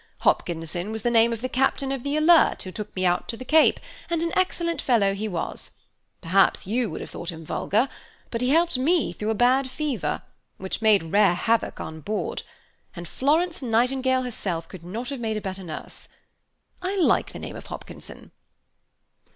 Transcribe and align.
Hopkinson 0.21 0.91
was 0.91 1.03
the 1.03 1.11
name 1.11 1.31
of 1.31 1.41
the 1.43 1.47
Captain 1.47 1.91
of 1.91 2.01
the 2.01 2.17
'Alert,' 2.17 2.63
who 2.63 2.71
took 2.71 2.95
me 2.95 3.05
out 3.05 3.27
to 3.29 3.37
the 3.37 3.45
Cape, 3.45 3.79
and 4.09 4.23
an 4.23 4.33
excellent 4.35 4.81
fellow 4.81 5.13
he 5.13 5.27
was; 5.27 5.73
perhaps 6.21 6.65
you 6.65 6.89
would 6.89 7.01
have 7.01 7.11
thought 7.11 7.29
him 7.31 7.45
vulgar, 7.45 7.87
but 8.31 8.41
he 8.41 8.49
helped 8.49 8.79
me 8.79 9.13
through 9.13 9.29
a 9.29 9.35
bad 9.35 9.69
fever, 9.69 10.23
which 10.57 10.81
made 10.81 11.03
rare 11.13 11.35
havoc 11.35 11.79
on 11.79 11.99
board; 12.01 12.41
and 12.95 13.07
Florence 13.07 13.61
Nightingale 13.61 14.23
herself 14.23 14.67
could 14.67 14.83
not 14.83 15.09
have 15.09 15.19
made 15.19 15.37
a 15.37 15.39
better 15.39 15.63
nurse. 15.63 16.07
I 16.81 16.95
like 16.97 17.31
the 17.31 17.37
name 17.37 17.55
of 17.55 17.67
Hopkinson." 17.67 18.31